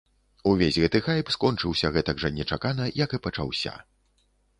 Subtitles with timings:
[0.51, 3.75] Увесь гэты хайп скончыўся гэтак жа нечакана, як і пачаўся.